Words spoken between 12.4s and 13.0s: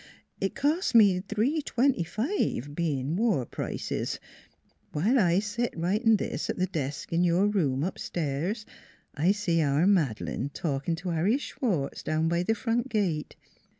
the front